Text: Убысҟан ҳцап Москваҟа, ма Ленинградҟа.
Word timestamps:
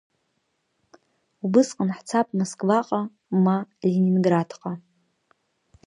Убысҟан 1.43 1.89
ҳцап 1.97 2.27
Москваҟа, 2.39 3.01
ма 3.43 3.57
Ленинградҟа. 3.89 4.73